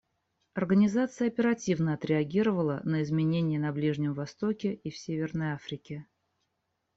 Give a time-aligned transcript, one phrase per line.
[0.55, 6.07] Организация оперативно отреагировала на изменения на Ближнем Востоке и в Северной Африке.